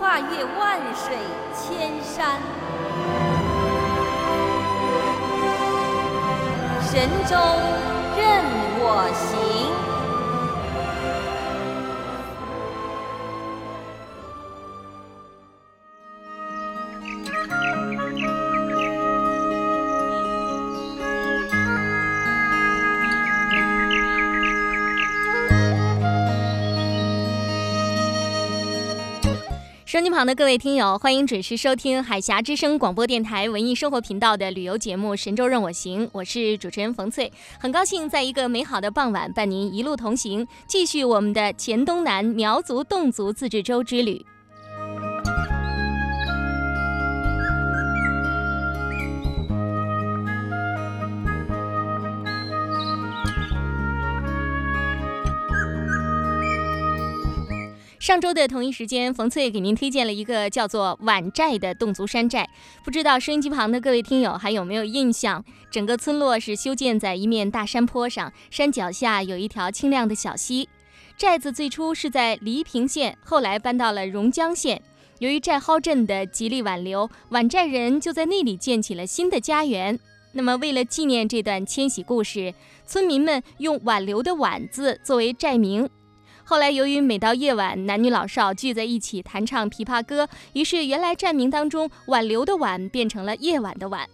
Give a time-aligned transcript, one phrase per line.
[0.00, 1.14] 跨越万水
[1.54, 2.40] 千山，
[6.80, 7.36] 神州
[8.16, 8.42] 任
[8.80, 9.59] 我行。
[30.00, 44.24] 收音旁的各位听友，欢迎准时收听海峡之声广播电台文艺生活频道的旅游节目《神州任我行》，我是主持人冯翠，很高兴在一个美好的傍晚伴您一路同行，继续我们的黔东南苗族侗族自治州之旅。
[58.10, 62.50] 上周的同一时间，冯翠给您推荐了一个叫做碗寨的侗族山寨。
[62.84, 65.44] 不知道收音机旁的各位听友还有没有印象？
[65.70, 70.68] 整个村落是修建在一面大山坡上，山脚下有一条清亮的小溪。
[71.16, 74.82] 寨子最初是在黎平县，后来搬到了榕江县。
[75.20, 79.96] 由于寨蒿镇的极力挽留，碗寨人就在那里建起了新的家园。
[80.32, 82.52] 那么，为了纪念这段迁徙故事，
[82.84, 85.88] 村民们用挽留的“挽”字作为寨名。
[86.50, 94.08] 后来，由于每到夜晚，男女老少聚在一起弹唱琵琶歌，于是原来站名当中“挽留”的“挽”变成了夜晚的“晚”。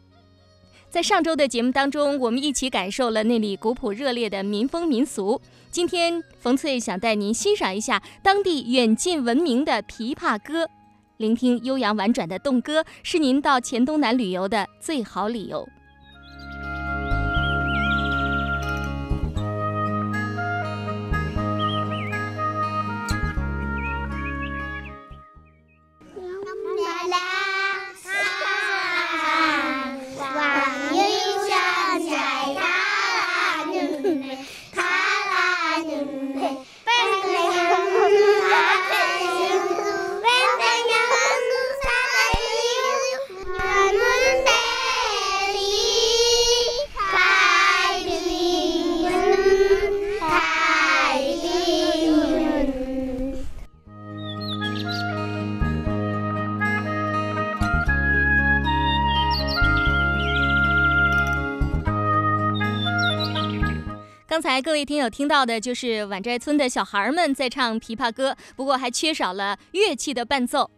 [0.90, 5.40] 在上周的节目当中，我们一起感受了那里古朴热烈的民风民俗。
[5.70, 10.68] 今天，冯翠想带您欣赏一下当地远近闻名的琵琶歌，
[11.16, 15.66] 聆听悠扬婉转的侗歌，是您到黔东南旅游的最好理由。
[64.36, 70.70] 刚才各位听友听到的就是碗寨村的小孩们在唱琵琶歌，不过还缺少了乐器的伴奏。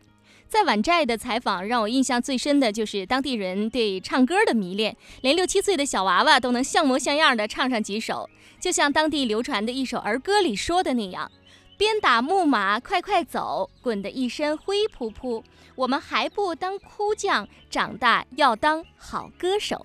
[0.49, 8.31] 在碗寨的采访让我印象最深的就是当地人对唱歌的迷恋，连六七岁的小娃娃都能像模像样的唱上几首，
[8.61, 11.29] 就像当地流传的一首儿歌里说的那样
[11.77, 15.43] ：“鞭打木马快快走，滚得一身灰扑扑，
[15.75, 19.85] 我们还不当哭将，长大要当好歌手。”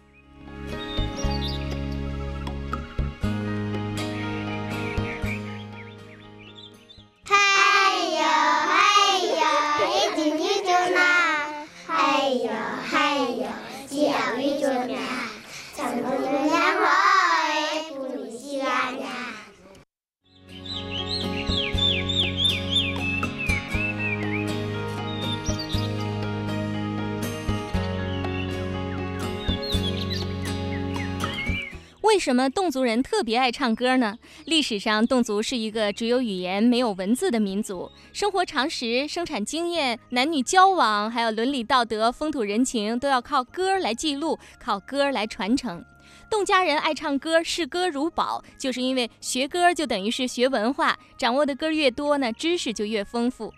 [32.14, 34.16] 为什么侗族人特别爱唱歌呢？
[34.46, 45.84] 历史上，侗族是一个只有语言没有文字的民族，生活常识、生产经验、男女交往，还有伦理道德、风土人情，都要靠歌来记录，靠歌来传承。
[46.30, 53.52] 侗家人爱唱歌，视歌如宝，就是因为学歌就等于是学文化，掌握的歌越多呢，知识就越丰富。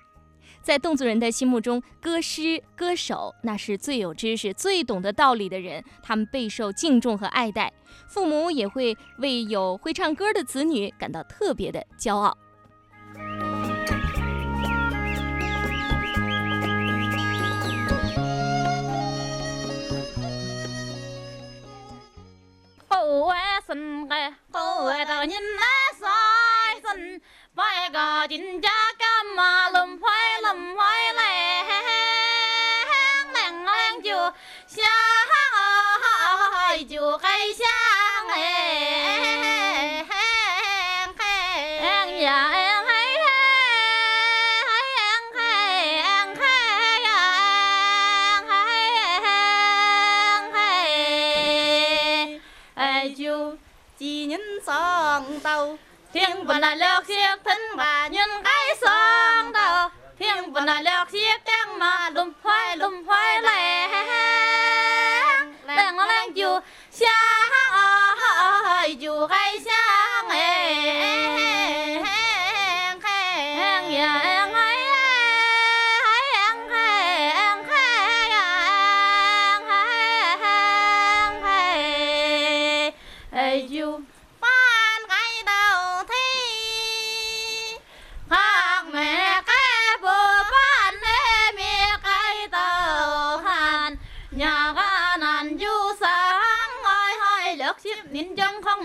[0.66, 7.72] 在侗族人的心目中，歌师、歌手那是最有知识、最懂得道理的人，他们备受敬重和爱戴，
[8.08, 12.36] 父母也会为有会唱歌的子女感到特别的骄傲。
[22.88, 22.98] 好
[23.28, 24.16] 啊，神个
[24.52, 26.08] 好啊，大人啊，晒
[26.96, 27.22] 神，
[27.54, 29.85] 拜个真家干嘛轮
[56.16, 59.90] thiên bần là leo xiếc thân bà nhân cái song đầu
[60.20, 63.42] thiên bần là leo xiếc tiếng mà lùm hoai lùm hoai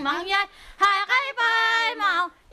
[0.01, 0.35] 忙耶，
[0.77, 1.07] 海海
[1.37, 2.05] 白毛，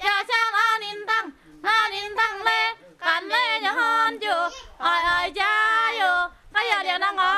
[0.04, 4.30] 呀下那您当，那您当嘞，干嘞呀很久，
[4.76, 5.44] 哎哎加
[5.94, 7.37] 油，哎呀连那爱，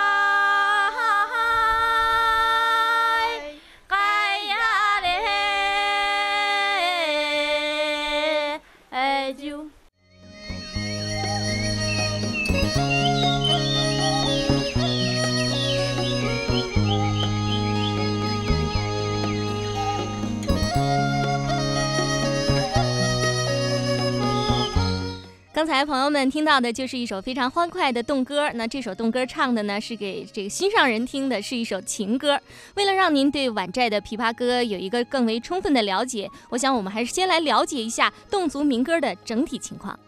[25.61, 28.51] 刚才朋友们听到的就是一首非常欢快的动歌。
[28.55, 32.41] 那这首动歌唱的呢是给这个心上人听的，是一首情歌。
[32.77, 40.01] 为了让您对晚寨的琵琶歌有一个更为充分的了解，我想我们还是先来了解一下侗族民歌的整体情况。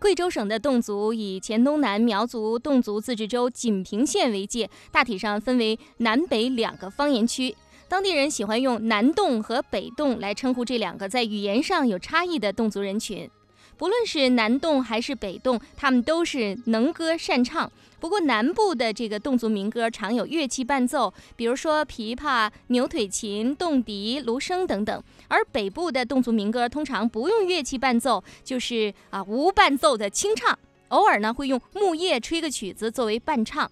[0.00, 7.54] 贵州省的侗族以黔东南苗族侗族自治州锦屏县为界，大体上分为南北两个方言区。
[7.86, 13.30] 当地人喜欢用南侗和北侗来称呼这两个在语言上有差异的侗族人群。
[13.76, 17.70] 不论是南侗还是北侗，他们都是能歌善唱。
[18.00, 24.98] 不过南部的这个侗族民歌常有乐器伴奏，比如说琵琶、牛腿琴、洞笛、芦笙等等；
[25.28, 30.58] 而北部的侗族民歌通常不用乐器伴奏，就是啊无伴奏的清唱，
[30.88, 33.70] 偶尔呢会用木叶吹个曲子作为伴唱。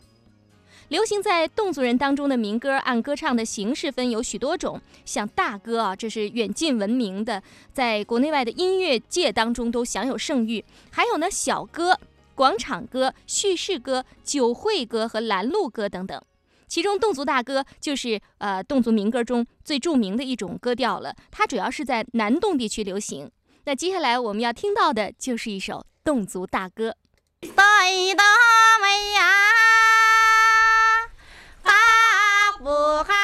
[0.89, 7.43] 流行在侗族人当中的民歌，按歌唱的形式分有许多种，像大歌啊，这是远近闻名的，
[7.75, 10.65] 在国内外的音乐界当中都享有盛誉。
[10.91, 11.99] 还有呢，小歌、
[12.39, 16.23] 广场歌、叙事歌、酒会歌和拦路歌等等。
[16.69, 23.29] 其中，侗族大歌就是呃侗族民歌中最著名的一种歌调了，它主要是在南侗地区流行。
[23.65, 26.95] 那接下来我们要听到的就是一首侗族大歌。
[27.41, 27.53] 在
[28.15, 28.25] 大
[28.81, 29.27] 美呀，
[31.65, 31.73] 啊
[32.61, 33.18] 不看。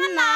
[0.00, 0.31] 만나.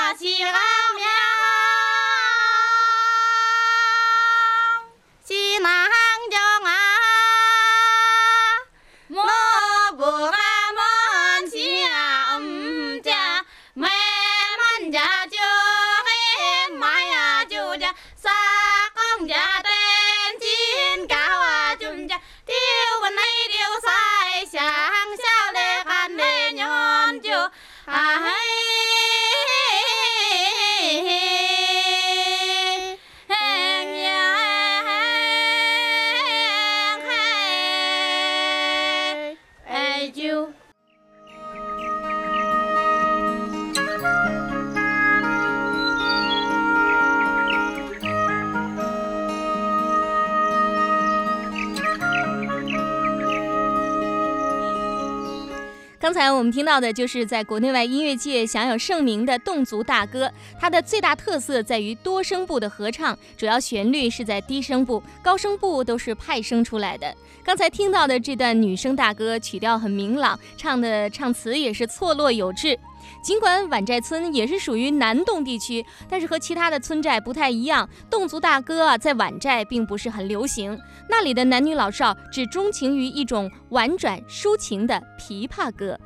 [56.16, 67.14] 刚才我们听到的就是在国内外音乐界享有盛名的侗族大歌，它的最大特色在于多声部的合唱，主要旋律是在低声部，高声部都是派生出来的。
[67.44, 72.78] 刚才听到的这段女声大歌，曲调很明朗，唱的唱词也是错落有致。
[73.22, 80.78] 尽管碗寨村也是属于南洞地区，但是和其他的村寨不太一样，侗族大歌啊在碗寨并不是很流行。
[81.08, 85.98] 那里的男女老少只钟情于一种婉转抒情的琵琶歌。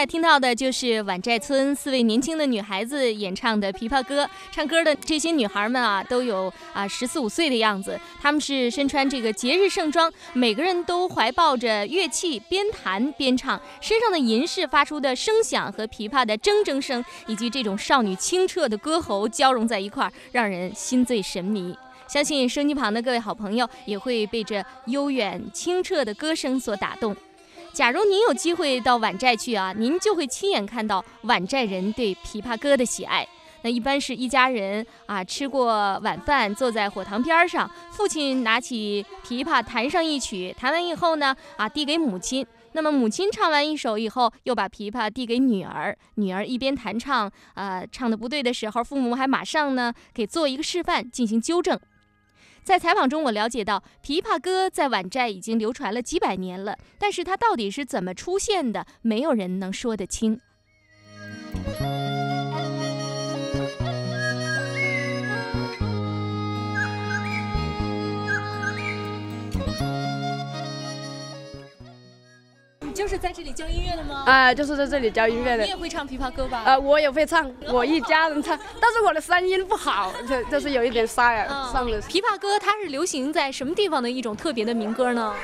[0.00, 4.26] 在听到的就是碗寨村四位年轻的女孩子演唱的琵琶歌。
[4.50, 8.00] 唱歌的这些女孩们啊，都有啊十四五岁的样子。
[8.18, 21.76] 她们是身穿这个节日盛装，每个人都怀抱着乐器，边弹边唱，身上的银饰发出的声响和琵琶的铮铮声，以及这种少女清澈的歌喉交融在一块儿，让人心醉神迷。
[22.08, 27.14] 相信收音机旁的各位好朋友也会被这悠远清澈的歌声所打动。
[27.80, 33.26] 假如您有机会到碗寨去啊，您就会亲眼看到碗寨人对琵琶歌的喜爱。
[33.62, 42.46] 那一般是一家人啊，吃过晚饭，坐在火塘边上，父亲拿起琵琶弹上一曲，弹完以后呢，啊，递给母亲。
[42.72, 51.80] 那么母亲唱完一首以后，又把琵琶递给女儿，女儿一边弹唱，呃，唱的不对的时候，父母还马上呢给做一个示范，进行纠正。
[52.62, 60.40] 在采访中，我了解到，琵琶歌在皖寨已经流传了几百年了，但是它到底是怎么出现的，没有人能说得清。
[73.00, 74.24] 就是在这里教音乐的吗？
[74.26, 75.62] 啊，就是在这里教音乐的。
[75.62, 76.58] 你也会唱琵琶歌吧？
[76.66, 82.02] 啊，我也会唱，我一家人唱，但是我的声音不好，这这是有一点沙哑，上的。
[82.02, 85.34] 琵琶歌它是流行在什么地方的一种特别的民歌呢？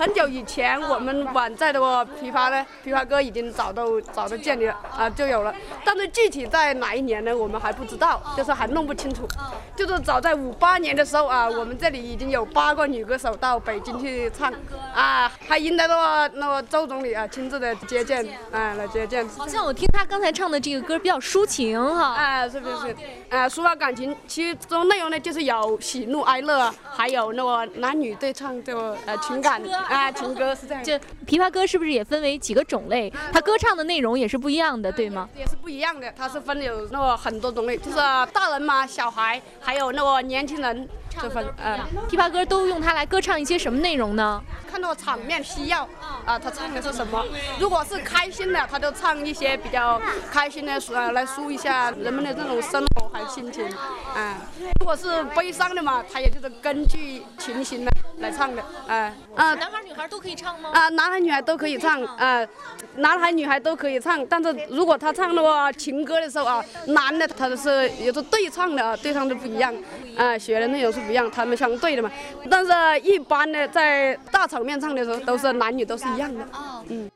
[0.00, 5.54] 很久以前，我们晚在的琵琶呢，琵琶哥已经早都早都建立了啊，就有了。
[5.84, 9.28] 但是具体在哪一年呢，我们还不知道，就是还弄不清楚。
[9.76, 14.50] 就是早在五八年的时候啊，我们这里已经有八个女歌手到北京去唱
[14.94, 19.28] 啊，还迎来了那个周总理啊亲自的接见啊来接见。
[19.28, 22.14] 好像我听他刚才唱的这个歌比较抒情哈。
[22.14, 22.96] 啊，是不是？
[23.28, 29.60] 啊，抒发感情，其中内容呢就是有喜怒哀乐，还有那个男女对唱的呃情感。
[29.90, 30.82] 啊，情歌是这样。
[30.82, 30.94] 就
[31.26, 33.12] 琵琶歌是不是也分为几个种类？
[33.32, 35.28] 它歌唱的内容也是不一样的，对吗？
[35.36, 37.96] 也是不一样的，它是分有那个很多种类，就是
[38.32, 40.88] 大人嘛、小孩，还有那个年轻人。
[41.20, 41.76] 这分呃，
[42.08, 44.40] 琵琶歌都用它来歌唱一些什么内容呢？
[44.70, 45.82] 看到场面需要
[46.24, 47.26] 啊，他唱的是什么？
[47.58, 53.66] 如果是开心的，他就唱一些比较开心的，呃，来抒一下人们的这种生活还有心情
[54.14, 54.38] 啊。
[54.78, 59.54] 如果是悲伤的嘛，他也就是根据情形来来唱的啊啊。
[59.54, 60.70] 男孩女孩都可以唱吗？
[60.72, 62.46] 啊，男孩女孩都可以唱啊，
[62.94, 64.24] 男孩女孩都可以唱。
[64.26, 69.74] 但是如果他唱的话情歌的时候啊，男的他是有着对唱的啊，对唱的不一样
[70.16, 71.00] 啊，学的内容是。
[71.00, 72.10] 是不一样，他们相对的嘛。
[72.50, 76.44] 但是一般的在大场面唱的时候，都是男女都是一样的。
[76.52, 77.10] 哦，嗯。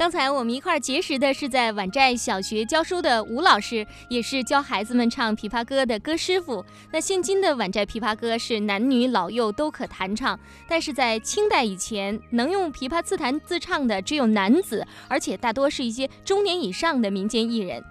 [0.00, 6.64] 刚才我们一块儿结识的是在宛寨小学教书的吴老师，也是教孩子们唱琵琶歌的歌师傅。
[6.90, 17.84] 那现今的宛寨琵琶歌是男女老幼都可弹唱，但是在清代以前，能用琵琶自弹自唱的只有男子，而且大多是一些中年以上的民间艺人。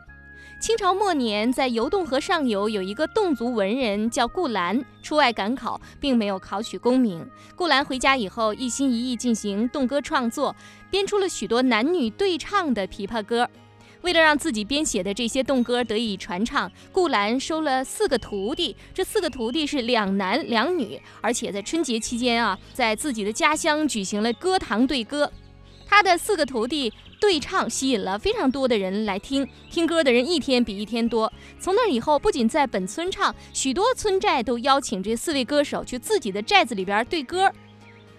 [0.60, 7.26] 清朝末年，在游洞河上游有一个侗族文人叫顾兰，出外赶考，并没有考取功名。
[7.56, 10.54] 顾兰回家以后，一心一意进行侗歌创作，
[10.92, 13.50] 编出了许多男女对唱的琵琶歌。
[14.02, 25.32] 为了让自己编写的这些侗歌得以传唱，顾兰收了四个徒弟，这四个徒弟是两男两女，而且在春节期间啊，在自己的家乡举行了歌堂对歌。
[25.88, 29.48] 他的四个徒弟对唱，吸引了非常多的人来听。
[29.70, 31.32] 听歌的人一天比一天多。
[31.60, 37.52] 从那以后，不仅在本村唱，许多村寨都邀请这四位歌手去自己的寨子里边对歌。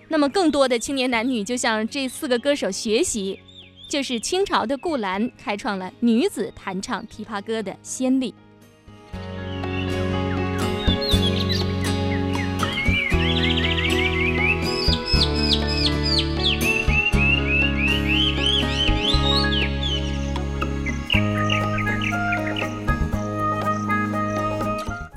[0.09, 3.40] 那么，更多的青年男女就向这四个歌手学习，
[3.88, 8.35] 就是清朝的顾兰开创了女子弹唱琵琶歌的先例。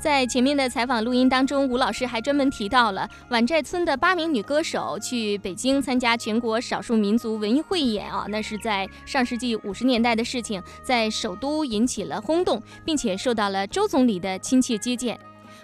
[0.04, 15.18] 在前面的采访录音当中，吴老师还专门提到了宛寨村的八名女歌手去北京参加全国少数民族文艺汇演啊，那是在上世纪五十年代的事情，在首都引起了轰动，并且受到了周总理的亲切接见。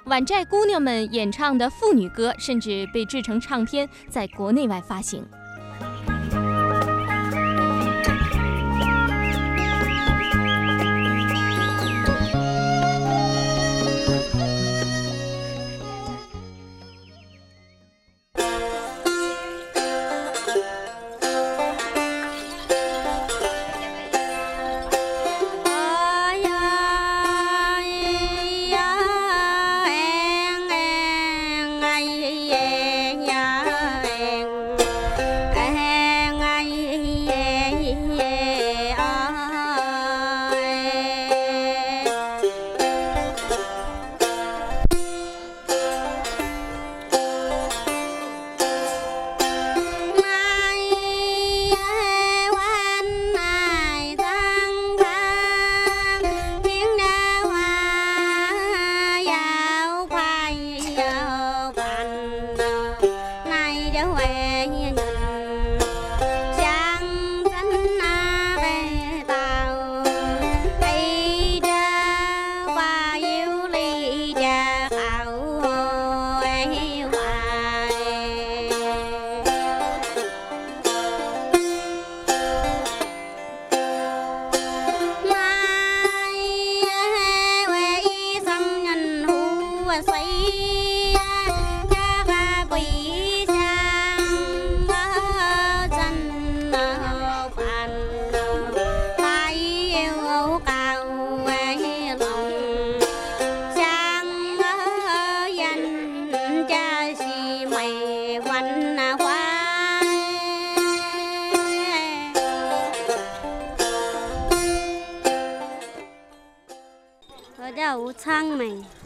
[0.07, 5.23] 宛寨姑娘们演唱的妇女歌，甚至被制成唱片，在国内外发行。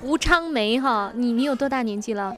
[0.03, 2.37] 吴昌梅哈，你你有多大年纪了？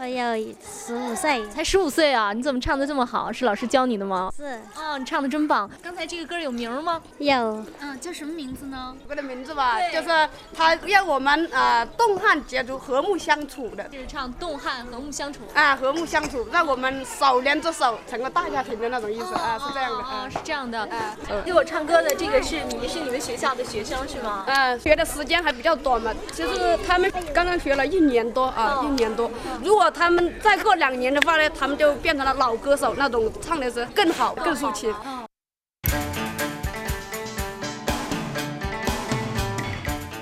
[0.00, 2.32] 我有十五岁，才十五岁啊！
[2.32, 3.32] 你怎么唱的这么好？
[3.32, 4.32] 是老师教你的吗？
[4.36, 4.44] 是。
[4.76, 5.68] 哦，你唱的真棒。
[5.82, 7.02] 刚才这个歌有名吗？
[7.18, 7.64] 有。
[7.80, 8.94] 嗯，叫什么名字呢？
[9.08, 13.82] 歌的名字吧，就是他让我们啊动汉羯族和睦相处的。
[13.88, 15.40] 就是唱动汉和睦相处。
[15.52, 19.98] 啊，和睦相处，让我们手连着手成个大家庭的那种意思啊，是这样的。
[20.04, 20.78] 啊，是这样的。
[20.78, 24.44] 啊，给我唱歌的这个是你是你们学校的学生是吗？
[24.46, 29.28] 嗯，学的时间还比较短嘛，其实他们刚刚学了一年多啊，一年多。
[29.64, 34.94] 如果他们再过两年的话呢，他们就变成了老歌手，那种唱的是更好、更抒情。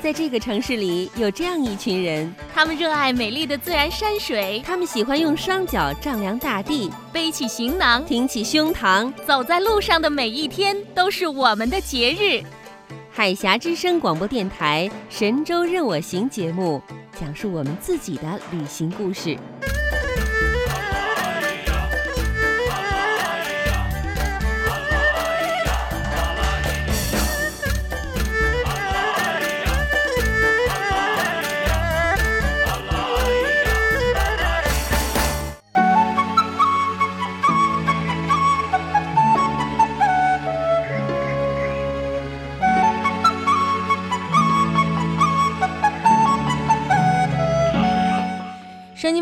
[0.03, 12.41] 在这个城市里，有这样一群人，他们热爱美丽的自然山水，他们喜欢用双脚丈量大地，背起行囊，挺起胸膛，走在路上的每一天都是我们的节日。
[13.17, 16.83] 海峡之声广播电台《神州任我行》节目，
[17.19, 19.35] 讲述我们自己的旅行故事。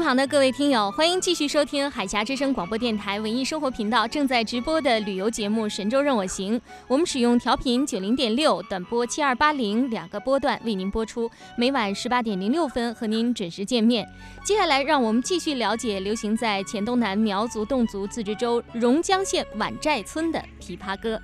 [0.05, 6.61] 旁的各位听友，欢迎继续收听海峡之声广播电台文艺生活频道正在直播的旅游节目《神州任我行》。
[6.87, 14.07] 我们使用调频九零点六、短波七二八零两个波段为您播出，每晚十八点零六分和您准时见面。
[14.45, 21.19] 接下来，让我们继续了解流行在黔东南苗族侗族自治州榕江县碗寨村的琵琶歌。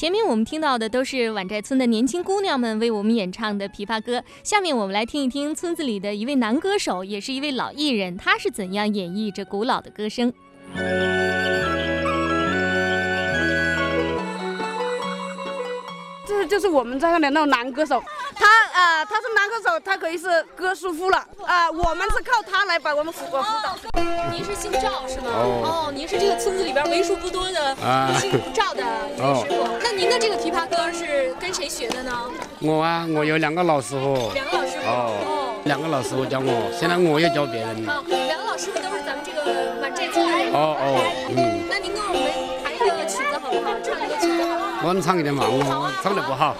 [0.00, 10.32] 前面我们听到的都是碗寨村的年轻姑娘们为我们演唱的琵琶歌，下面我们来听一听村子里的一位男歌手，也是一位老艺人，他是怎样演绎这古老的歌声。
[16.26, 18.02] 这就是我们在看的那种男歌手，
[18.40, 23.76] 他啊、他是男歌手，他可以是歌师傅了啊、我们是靠他来把我们辅辅导。
[24.32, 25.26] 您是姓赵是吗？
[25.28, 27.76] 哦，您是这个村子里边为数不多的
[28.18, 28.82] 姓赵的
[29.16, 29.68] 一位师傅。
[29.82, 32.12] 那您的这个琵琶歌是跟谁学的呢？
[32.60, 34.88] 我啊，我有两个老师傅，两个老师傅。
[34.88, 37.86] 哦，两个老师傅教我，现在我也教别人。
[37.88, 40.24] 哦，两个老师傅都是咱们这个满寨村。
[40.54, 41.04] 哦哦，
[41.36, 42.22] 嗯，那您跟我们
[42.64, 43.76] 弹一个曲子好不好？
[43.84, 44.88] 唱一个曲子好不好？
[44.88, 46.56] 我们唱一点嘛，我唱的不好。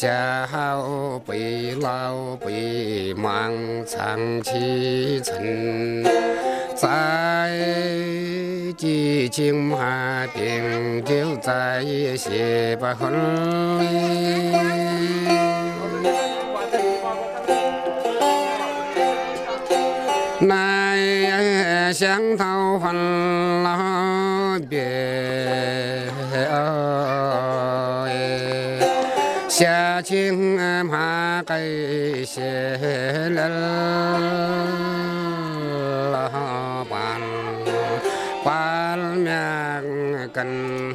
[0.00, 3.52] 小辈老辈忙
[3.84, 6.04] 唱起尘，
[6.76, 7.50] 在
[8.76, 11.84] 激情马边就在
[12.16, 13.12] 写不分。
[20.46, 22.94] 来乡头换
[23.64, 24.80] 老别，
[29.58, 33.50] 下情马给些人
[36.12, 37.20] 老板，
[38.44, 40.87] 板面跟来跟。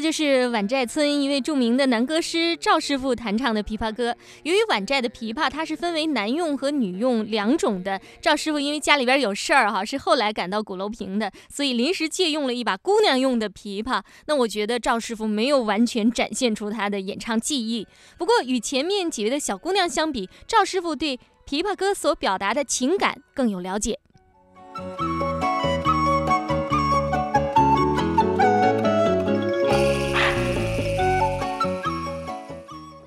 [0.00, 4.16] 这就是碗寨村一位著名的男歌师赵师傅弹唱的琵琶歌。
[4.44, 14.02] 由于碗寨的琵琶它是分为男用和女用两种的，赵师傅因为家里边有事儿哈，是后来赶到鼓楼坪的，所以临时借用了一把姑娘用的琵琶。
[14.24, 17.86] 那我觉得赵师傅没有完全展现出他的演唱技艺。
[18.16, 23.98] 不过与前面几位的小姑娘相比，赵师傅对琵琶歌所表达的情感更有了解。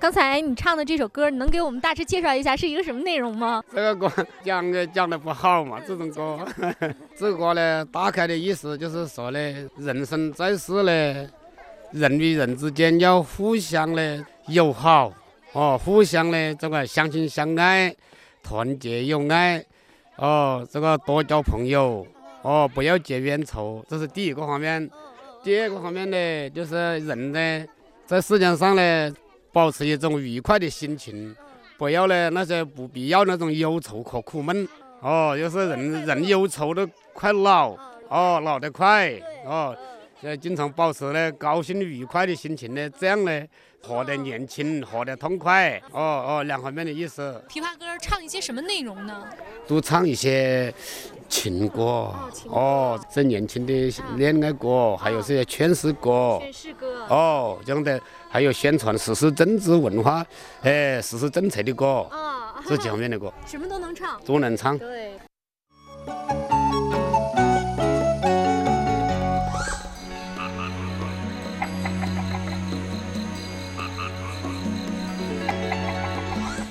[0.04, 3.64] 刚才你唱的这首歌，你能给我们大致介绍一下是一个什么内容吗？
[3.74, 6.46] 这个歌讲的讲的不好嘛， 这种歌，
[7.16, 9.38] 这个歌呢，大概的意思就是说呢，
[9.78, 11.26] 人生在世呢，
[11.92, 15.10] 人与人之间要互相的友好，
[15.54, 17.96] 哦，互相的这个相亲相爱，
[18.42, 19.64] 团结友爱，
[20.16, 22.06] 哦，这个多交朋友，
[22.42, 24.86] 哦，不要结冤仇，这是第一个方面。
[25.42, 27.66] 第二个方面呢，就是人呢，
[28.04, 29.10] 在世界上呢。
[29.54, 31.34] 保持一种愉快的心情，
[31.78, 34.68] 不要呢那些不必要那种忧愁和苦闷。
[35.00, 37.76] 哦，有时人人忧愁的快老，
[38.08, 39.12] 哦，老得快，
[39.46, 39.76] 哦，
[40.22, 43.46] 要经常保持呢高兴愉快的心情呢，这样呢
[43.80, 45.80] 活得年轻，活得痛快。
[45.92, 47.40] 哦哦，两方面的意思。
[47.48, 49.24] 琵琶歌唱一些什么内容呢？
[49.68, 50.74] 都唱一些
[51.28, 52.12] 情歌，
[52.48, 53.72] 哦，这年轻的
[54.16, 58.00] 恋爱歌，还有这些劝世歌，劝世歌，哦，这样的。
[58.34, 60.26] 还有宣传实施政治文化，
[60.62, 64.76] 哎，实施政策的歌，啊，这几方面的歌， 什么都能唱，都能唱。
[64.76, 65.12] 对。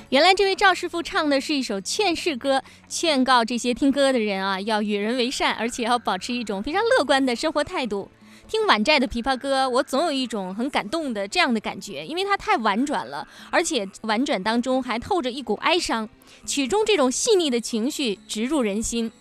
[0.10, 8.12] 原来这位赵师傅唱的是一首劝世歌，劝告这些听歌的人啊，要与人为善，而且要保持一种非常乐观的生活态度。
[8.54, 16.08] 听晚寨的琵琶歌，我总有一种很感动的这样的感觉，因为它太婉转了，而且婉转当中还透着一股哀伤，
[16.46, 19.12] 曲中这种细腻的情绪直入人心。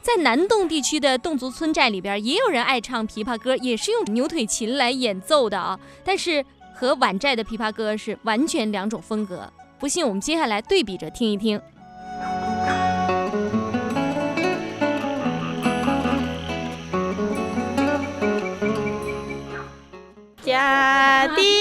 [0.00, 9.48] 在南洞地区的侗族村寨里边，也有人爱唱琵琶歌，也是用牛腿琴来演奏的啊，但是和晚寨的琵琶歌是完全两种风格。
[9.78, 11.60] 不信，我们接下来对比着听一听。
[20.62, 21.51] 家弟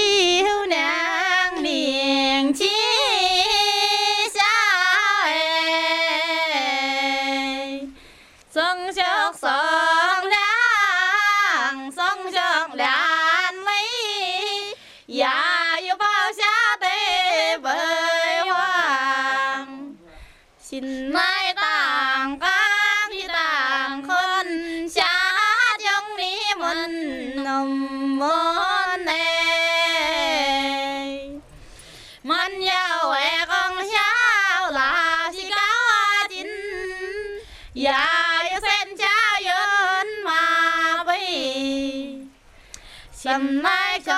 [43.31, 44.13] 心来看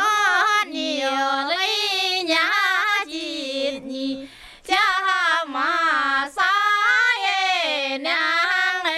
[0.71, 2.39] 你有泪呀
[3.06, 4.28] 进你
[4.63, 4.76] 家
[5.45, 6.41] 马杀
[7.21, 8.12] 爷娘
[8.86, 8.93] 哎。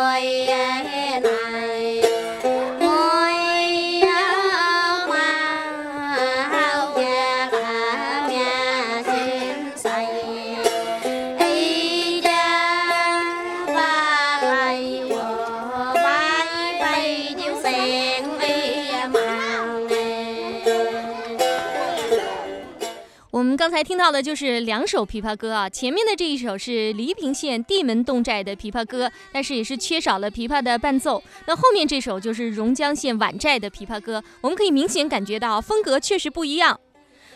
[0.00, 0.24] วย
[1.26, 1.53] นา
[23.74, 31.20] 才听到的就是两首琵琶歌啊，前面的这一首是黎平县地门侗寨的琵琶歌，但是也是缺少了琵琶的伴奏。
[31.48, 36.78] 那后面这首就是榕江县晚寨的琵琶歌，我们可以明显感觉到风格确实不一样。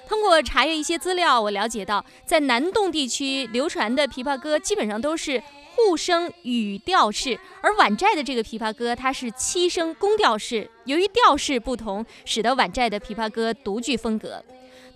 [0.06, 5.42] 通过查阅一些资料，我了解到，在南洞地区流传的琵琶歌基本上都是
[5.74, 10.70] 互声语调式，而晚寨的这个琵琶歌它是七声宫调式。
[10.84, 14.40] 由于调式不同，使得晚寨的琵琶歌独具风格。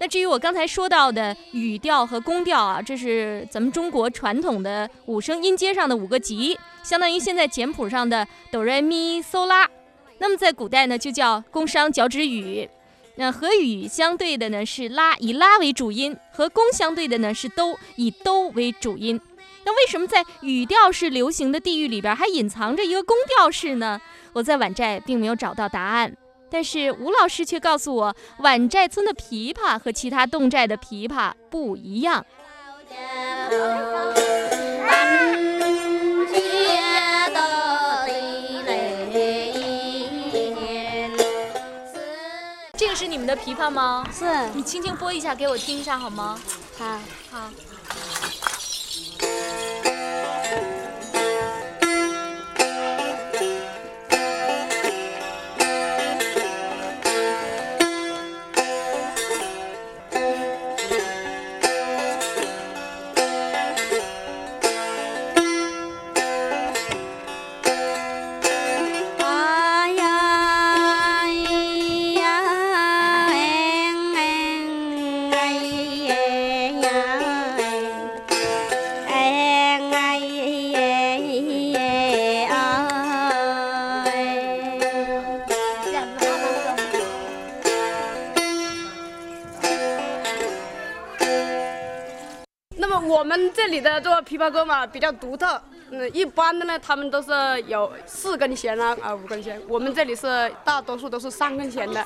[0.03, 9.71] 那至于我刚才说到的语调和宫调啊，这是咱们中国传统的五声音阶上的五个级，相当于现在简谱上的哆来咪嗦拉。
[10.19, 12.69] 那么在古代呢，就叫宫商角徵羽。
[13.15, 19.21] 那和羽相对的呢是拉，以拉为主音；和宫相对的呢是哆，以哆为主音。
[19.65, 24.01] 那为什么在语调式流行的地域里边还隐藏着一个宫调式呢？
[24.33, 26.17] 我在晚寨并没有找到答案。
[26.53, 32.27] 但是吴老师却告诉我，晚寨村的琵琶和其他侗寨的琵琶不一样。
[42.77, 44.07] 这个是你们的琵琶吗？
[44.12, 46.38] 是，你轻轻拨一下给我听一下好吗？
[46.79, 46.99] 好。
[47.31, 47.51] 好。
[93.72, 97.32] 里的这个琵琶歌嘛比较独特，嗯，一般的呢他们都是
[97.66, 102.00] 有四根弦啊啊五根弦，我们这里是大多数都是三根弦的，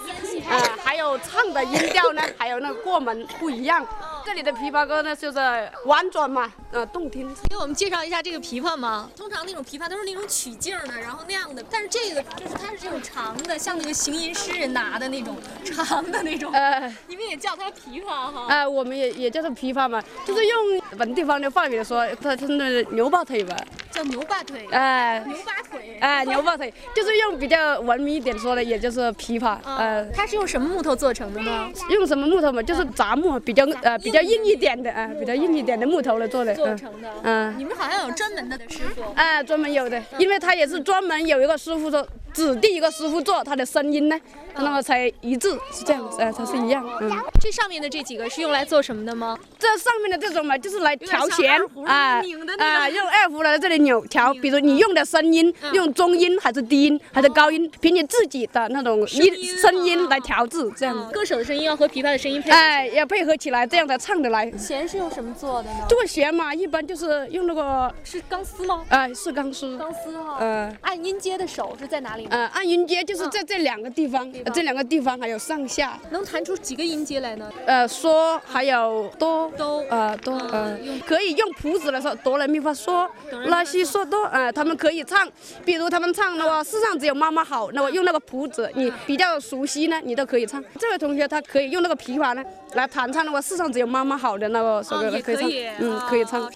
[0.48, 3.84] 啊，还有唱的音调呢，还有那个过门不一样。
[4.26, 5.38] 这里的琵琶歌呢就是
[5.84, 7.32] 婉转嘛，呃动听。
[7.48, 9.08] 给我们介绍一下这个琵琶吗？
[9.16, 16.52] 通常那种琵琶都是那种曲径的，然后那样的，但是这个就是它是这种长的，像那个行吟诗人拿的那种长的那种。
[16.52, 18.46] 呃你们也叫它琵琶哈？
[18.48, 23.56] 呃，我们也也叫它琵琶嘛，就是用本地方的话语说，它它那牛抱腿吧，
[23.96, 24.66] 叫牛把腿。
[24.70, 25.98] 哎、牛把腿。
[26.00, 31.70] 哎、牛把腿，就是用比较文明一点说的，也就是琵琶，呃，它是用什么木头做成的呢？
[31.90, 32.62] 用什么木头嘛？
[32.62, 37.10] 就是杂木，比较呃比较硬一点的，啊、比较硬一点的木头来做的，嗯做成的。
[37.22, 37.54] 嗯。
[37.56, 39.02] 你们好像有专门的师傅。
[39.14, 44.20] 哎，专门有的，因为他也是专门有一个师傅说，指定一个师傅做，他的声音呢，
[44.56, 47.10] 那么才一致，是这样子，哎，才是一样，嗯。
[47.40, 49.38] 这上面的这几个是用来做什么的吗？
[49.58, 52.20] 这上面的这种嘛，就是来调弦啊
[52.58, 61.10] 啊，用二胡来这里扭调，比如你用的声音，用中音还是低音还是高音，凭你自己的那种音音声音来调制，这样子。
[61.14, 62.56] 歌手的声音要和琵琶的声音配合。
[62.56, 64.52] 哎，要配合起来，这样才唱得来。
[64.58, 65.86] 弦是用什么做的呢？
[65.88, 68.84] 这个弦嘛，一般就是用那个，是钢丝吗？
[68.90, 70.36] 哎，是钢丝，钢丝哈。
[70.40, 70.76] 呃。
[70.82, 72.25] 按音阶的手是在哪里呢？
[72.30, 77.50] 呃，按音阶就是在这两个地方，呃这两个地方还有上下，能弹出几个音阶来呢？
[77.66, 83.08] 呃，嗦还有哆，哆呃，哆，呃，可以用谱子来说，哆来咪发嗦，
[83.46, 85.28] 拉西嗦哆，呃，他们可以唱，
[85.64, 90.62] 比如他们唱那个世上只有妈妈好，那么用那个谱子，你比较熟悉呢，你都可以唱。
[90.78, 96.50] 这位同学他可以用那个琵琶呢来弹唱那个世上只有妈妈好的那个首歌，也可以唱嗯，可以唱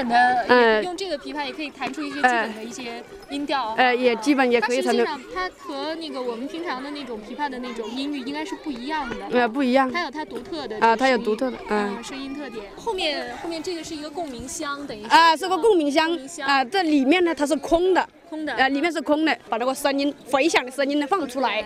[0.00, 3.74] 本的，嗯用这个琵琶也可以弹出一些基本的一些音调。
[3.76, 9.16] 呃，也基本也可以弹得，实际上，它和那个我们平常的那种琵琶的那种音域应该是不一样的。
[9.30, 9.90] 呃，不一样。
[9.90, 12.64] 它有它独特的啊它有独特的嗯啊声音特点。
[12.76, 18.52] 后面后面这个是一个共鸣箱，等于啊，是个共鸣箱共鸣箱啊，这里面呢它是空的，空的。
[18.54, 21.64] 呃，里面是空的，把那个声音回响的声音呢放出来。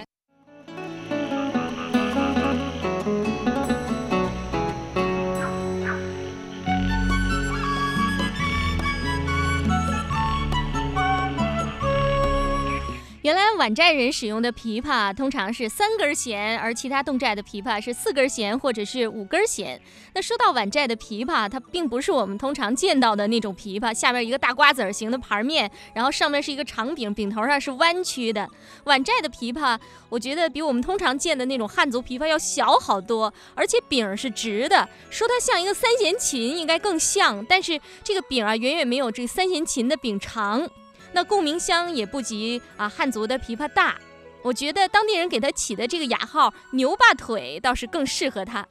[13.25, 19.81] 原来皖寨人使用的琵琶通常是三根弦，而其他侗寨的琵琶是四根弦或者是五根弦。
[20.13, 28.47] 那说到皖寨的琵琶，它并不是我们通常见到的那种琵琶，下面一个大瓜子儿形的盘面，然后上面是一个长柄，柄头上是弯曲的。
[28.85, 34.87] 皖寨的琵琶，我觉得比我们通常见的那种汉族琵琶要小好多，而且柄是直的。
[35.09, 40.69] 说它像一个三弦琴，应该更像，但是这个柄啊，远远没有这三弦琴的柄长。
[41.15, 43.97] 那共鸣箱也不及啊汉族的琵琶大，
[44.43, 48.67] 我觉得当地人给他起的这个雅号“牛把腿”倒是更适合他。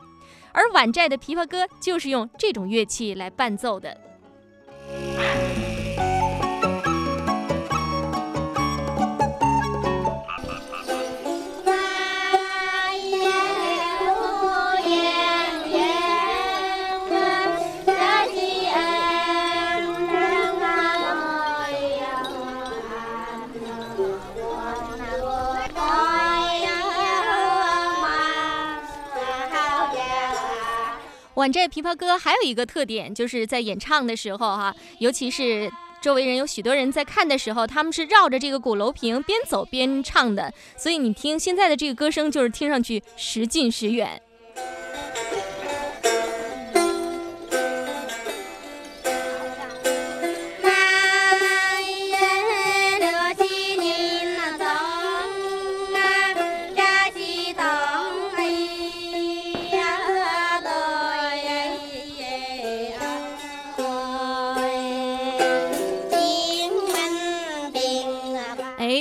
[0.52, 3.98] 而晚寨的琵琶歌就是用这种乐器来伴奏的。
[31.44, 35.70] 晚寨琵琶歌还有一个特点，就是在演唱的时候哈、尤其是
[36.02, 44.22] 周围人有许多人在看的时候，他们是绕着这个鼓楼屏边走边唱的，所以你听现在的这个歌声，就是听上去时近时远。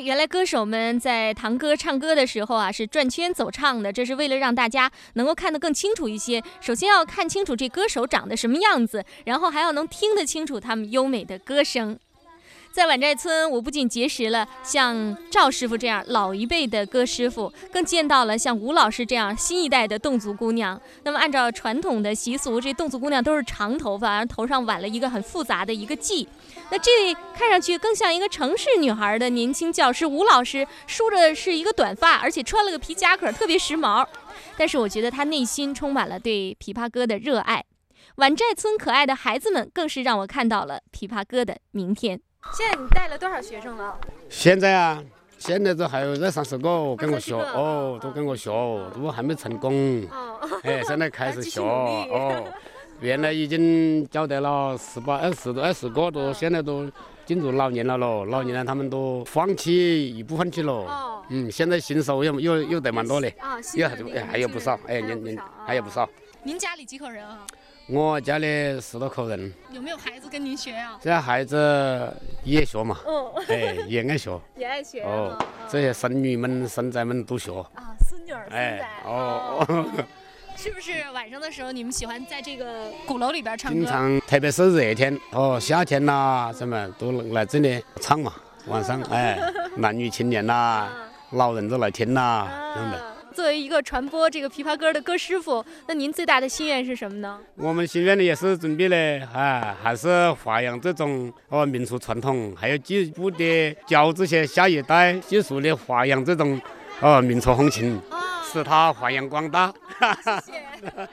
[0.03, 6.43] 原来歌手们在堂哥唱歌的时候啊，是转圈走唱的，这是为了让大家能够看得更清楚一些。
[6.61, 11.99] 首先要看清楚这歌手长得什么样子，然后还要能听得清楚他们优美的歌声。
[12.73, 20.81] 在碗寨村，我不仅结识了像赵师傅这样老一辈的歌师傅，更见到了像吴老师这样新一代的侗族姑娘。
[21.03, 26.27] 那么，按照传统的习俗，这侗族姑娘都是长头发，而头上挽了一个很复杂的一个髻。
[26.71, 26.91] 那这
[27.37, 34.07] 看上去更像一个城市女孩的年轻教师吴老师，梳着是一个短发，而且穿了个皮夹克，特别时髦。
[34.57, 37.63] 但是我觉得她内心充满了对琵琶歌的热爱。
[38.17, 42.19] 碗寨村可爱的孩子们，更是让我看到了琵琶歌的明天。
[42.51, 43.99] 现在你带了多少学生了？
[44.29, 45.03] 现在啊，
[45.39, 48.51] 现在都还有二三十个跟我学哦，都跟我学，
[48.95, 50.03] 都还没成功。
[50.11, 52.45] 哦哎，现在开始学哦。
[53.01, 56.91] 原来已经交代了十八、二十多、二十个多，现在都
[57.25, 58.25] 进入老年了喽。
[58.27, 61.25] 老年人他们都放弃一部分去了。
[61.31, 63.35] 嗯，现在新手又又又得蛮多嘞。
[63.41, 66.09] 啊，又还还有不少，哎，年年还有不少。
[66.45, 67.47] 您家里几口人啊？
[67.89, 69.53] 我家里十多口人。
[69.71, 70.99] 有没有孩子跟您学呀？
[71.01, 72.15] 这孩子
[72.45, 72.99] 也学嘛。
[73.07, 73.45] 嗯。
[73.49, 74.41] 哎，也爱学。
[74.57, 75.03] 也爱学。
[75.03, 75.37] 哦，
[75.69, 77.53] 这些孙女们、孙仔们都学。
[77.75, 78.57] 啊，孙女儿、孙仔。
[78.57, 79.67] 哎，哦。
[80.55, 83.79] 是不是晚上的时候你们喜欢在这个鼓楼里边唱歌？
[83.79, 88.33] 经常，特别是热天哦，夏天呐，什么都来这里唱嘛。
[88.67, 89.39] 晚上，哎，
[89.77, 90.89] 男女青年呐，
[91.31, 93.12] 老人都来听呐，这样的。
[93.33, 97.41] 作为一个传播这个琵琶歌的歌师傅，那您最大的心愿是什么呢？
[97.57, 106.61] 我们心愿呢也是准备呢，啊，还是发扬这种哦民族传统，还有进一步的教这些下一代，继续的发扬这种
[107.01, 108.01] 哦民族风情。
[108.53, 109.73] 使它发扬光大。
[110.45, 111.09] 谢谢。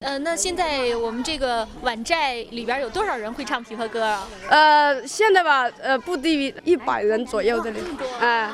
[0.00, 4.28] 呃，那现在我们这个碗寨里边有多少人会唱琵琶歌啊？
[4.48, 7.80] 呃，现在吧，呃，不低于一百人左右这里。
[8.20, 8.48] 哎，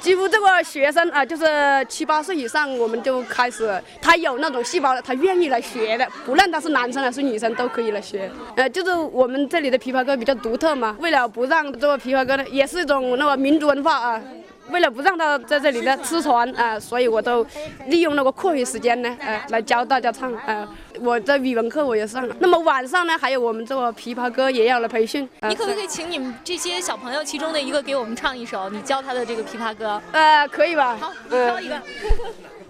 [0.00, 1.44] 几乎这个学生啊，就是
[1.88, 8.30] 七八岁以上，我们就开始，他有那种细胞了，他愿意来学的，不论他是男生还是女生，都可以来学。
[8.56, 14.22] 呃，就是我们这里的琵琶歌比较独特嘛，为了不让这个琵琶歌呢，也是一种那个民族文化啊。
[14.70, 17.46] 为了不让他在这里呢失传啊，所以我都
[17.86, 20.68] 利用那个课余时间呢，呃，来教大家唱啊。
[21.00, 22.34] 我的语文课我也上了。
[22.40, 25.28] 那么晚上呢，还有我们这个琵琶歌也要来培训。
[25.48, 28.68] 你可不可以请你们这些小朋友其中的一个给我们唱一首？
[28.68, 30.02] 你教他的这个琵琶歌？
[30.10, 30.96] 呃，可以吧？
[31.00, 31.80] 好，你挑一个。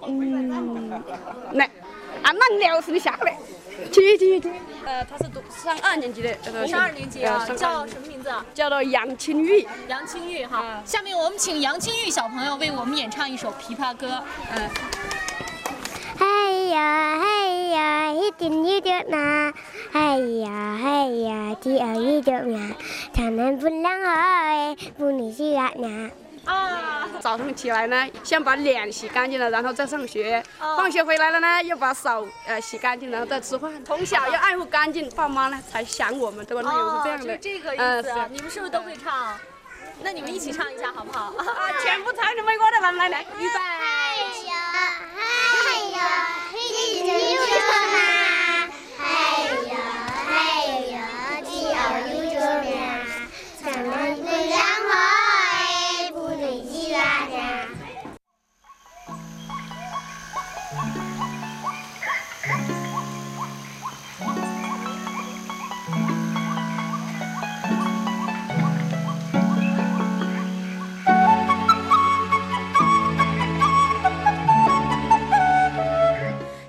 [0.07, 1.03] 嗯，
[1.55, 1.65] 来，
[2.23, 3.37] 啊，那你聊是你下来。
[3.93, 4.51] 去去去，
[4.85, 8.45] 呃，他是读上二年级的，上二年级啊，叫什么名字啊？
[8.55, 9.67] 叫做杨清玉。
[9.89, 14.23] 杨清玉哈，下面我们请杨清玉小朋友为我们演唱一首琵琶歌。
[14.55, 14.69] 嗯。
[16.19, 19.53] 嘿呀嘿呀，一点一点呐，
[19.93, 22.75] 嘿呀嘿呀，第二一点呀，
[23.13, 26.11] 他们不让我不你去呀呀。
[26.49, 30.43] 啊，早上起来呢，先把脸洗干净了，然后再上学。
[30.59, 33.71] 放学回来了呢，又把手呃洗干净，然后再吃饭。
[33.85, 36.45] 从小要爱护干净，爸妈呢才想我们。
[36.47, 37.37] 这个内容是这样的。
[37.37, 38.13] 这个意思。
[38.31, 39.39] 你们是不是都会唱？
[40.01, 41.35] 那你们一起唱一下好不好？
[41.37, 41.45] 啊，
[41.83, 43.59] 全部唱你们我的，来来来，预备。
[43.59, 44.55] 哎呀，
[45.19, 45.21] 哎
[45.91, 45.99] 呀，
[46.55, 47.99] 一起唱啊！
[49.01, 49.05] 哎
[49.69, 49.77] 呀，
[50.31, 50.33] 哎
[50.93, 50.97] 呀，
[51.45, 51.79] 第二
[52.09, 52.41] 又怎
[52.73, 52.79] 样？
[53.61, 54.57] 咱们不让
[54.89, 55.28] 我。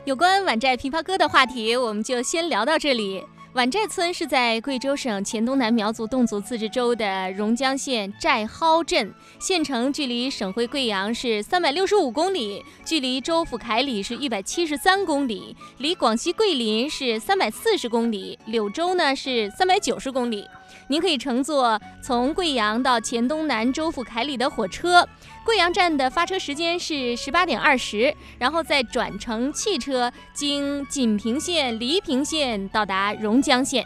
[0.10, 3.24] 有关碗寨琵琶歌的话题，我们就先聊到这里。
[3.54, 20.44] 碗寨村是在贵州省黔东南苗族侗族自治州的榕江县寨蒿镇，县城距离省会贵阳是三百六十五公里，距离州府凯里是一百七十三公里，离广西桂林是三百四十公里，柳州呢是三百九十公里。
[20.88, 25.08] 您可以乘坐从贵阳到黔东南州府凯里的火车，
[25.46, 33.86] 贵阳站的发车时间是十八点二十，然后再转乘汽车经锦屏县、黎平县到达榕江县。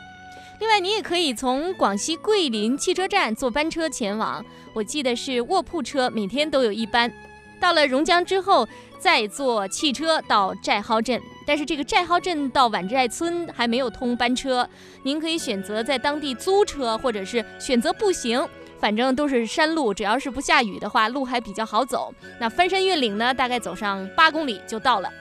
[0.59, 7.11] 另外，你也可以从广西桂林汽车站坐班车前往，我记得是卧铺车，每天都有一班。
[7.59, 8.67] 到了榕江之后。
[9.03, 14.65] 再坐汽车到寨蒿镇，但是这个寨蒿镇到碗寨村还没有通班车，
[15.03, 18.47] 您可以选择在当地租车，或者是选择步行，
[18.79, 22.13] 反正都是山路，只要是不下雨的话，路还比较好走。
[22.39, 25.11] 那翻山越岭呢，大概走上八公里就到了。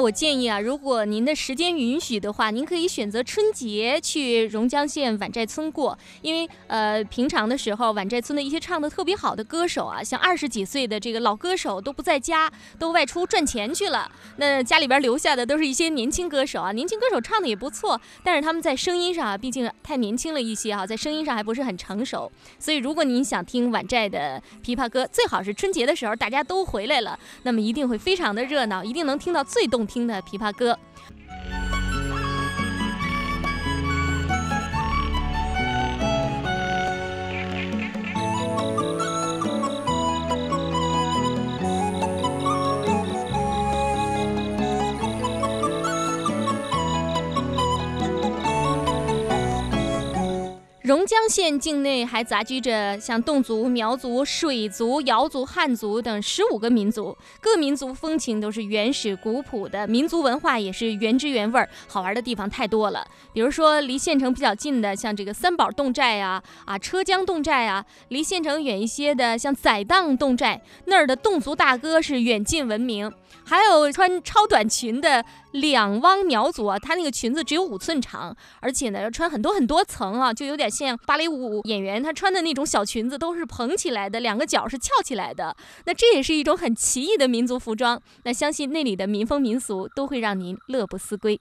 [0.00, 14.10] 我建议啊，如果您的时间允许的话，您可以选择春节去榕江县碗寨村过，因为呃，平常的时候，碗寨村的一些唱的特别好的歌手啊，像二十几岁的这个老歌手都不在家，都外出赚钱去了。
[14.36, 22.30] 那家里边留下的都是一些年轻歌手啊，年轻歌手唱的也不错，但是他们在声音上啊，毕竟太年轻了一些哈、在声音上还不是很成熟。
[22.58, 30.78] 所以，如果您想听碗寨的琵琶歌，最好是春节的时候大家都回来了，那么一定会非常的热闹，一定能听到最动听的琵琶歌。
[50.90, 63.06] 榕江县境内还杂居着像侗族、苗族、水族、瑶族、汉族等十五个民族，各民族风情都是原始古朴的，民族文化也是原汁原味儿，好玩的地方太多了。
[63.32, 73.08] 比如说离县城比较近的，像这个三宝侗寨啊、啊车江侗寨啊；离县城远一些的，像宰荡侗寨，那儿的侗族大歌是远近闻名。
[73.50, 85.56] 还有穿超短裙的两汪苗族啊，他那个裙子只有五寸长，而且呢要穿很多很多层啊，就有点像芭蕾舞演员他穿的那种小裙子，都是蓬起来的，两个角是翘起来的。
[85.84, 88.00] 那这也是一种很奇异的民族服装。
[88.22, 91.40] 那相信那里的民风民俗都会让您乐不思归。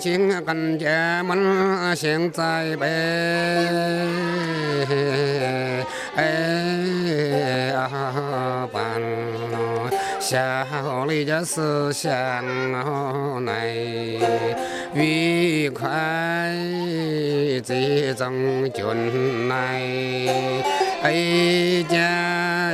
[0.00, 3.66] Miền cần trẻ mắn hiện tại bề
[8.72, 9.32] bàn
[10.20, 10.66] xa
[11.06, 12.72] lý giá sư sáng
[13.44, 14.20] này.
[14.94, 16.56] Vì khoái
[17.66, 20.28] chỉ trong chuẩn này.
[21.02, 22.72] Ấy cha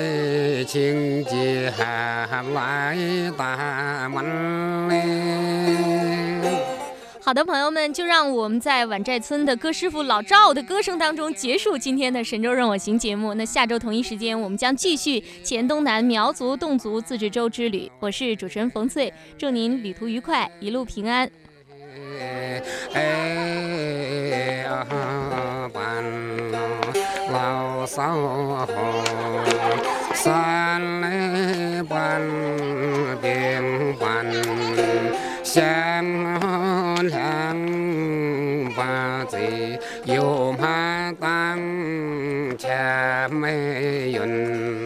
[0.69, 2.99] chính chỉ hà lại
[3.39, 4.89] ta mắn
[7.25, 13.33] 好的，朋友们，就让我们在碗寨村的歌师傅老赵的歌声当中结束今天的《神州任我行》节目。
[13.35, 17.89] 那下周同一时间，我们将继续黔东南苗族、侗族自治州之旅。
[18.01, 21.31] 我是主持人冯翠，祝您旅途愉快，一路平安。
[22.93, 24.85] 哎啊，
[25.73, 26.03] 伴
[27.31, 28.03] 老少
[28.67, 28.67] 好，
[30.13, 32.21] 三来伴
[33.23, 34.27] 并伴，
[37.09, 39.37] 相两把子
[40.05, 41.59] 有马当
[42.57, 44.82] 前没云。